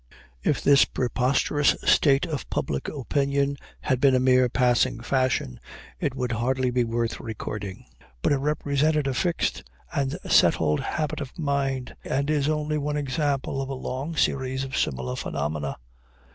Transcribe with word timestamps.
If 0.41 0.63
this 0.63 0.83
preposterous 0.83 1.75
state 1.85 2.25
of 2.25 2.49
public 2.49 2.87
opinion 2.87 3.57
had 3.81 4.01
been 4.01 4.15
a 4.15 4.19
mere 4.19 4.49
passing 4.49 4.99
fashion 5.01 5.59
it 5.99 6.15
would 6.15 6.31
hardly 6.31 6.71
be 6.71 6.83
worth 6.83 7.19
recording. 7.19 7.85
But 8.23 8.31
it 8.33 8.37
represented 8.37 9.05
a 9.05 9.13
fixed 9.13 9.63
and 9.93 10.17
settled 10.27 10.79
habit 10.79 11.21
of 11.21 11.37
mind, 11.37 11.95
and 12.03 12.31
is 12.31 12.49
only 12.49 12.79
one 12.79 12.97
example 12.97 13.61
of 13.61 13.69
a 13.69 13.75
long 13.75 14.15
series 14.15 14.63
of 14.63 14.75
similar 14.75 15.15
phenomena. 15.15 15.77